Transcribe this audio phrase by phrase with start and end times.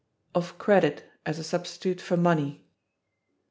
[0.33, 2.65] Of Credit, As A Substitute For Money.